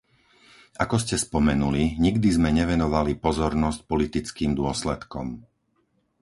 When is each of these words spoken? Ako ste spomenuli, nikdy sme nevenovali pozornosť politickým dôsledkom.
Ako 0.83 0.95
ste 1.03 1.13
spomenuli, 1.25 1.83
nikdy 2.05 2.27
sme 2.35 2.49
nevenovali 2.59 3.13
pozornosť 3.25 3.79
politickým 3.91 4.51
dôsledkom. 4.61 5.27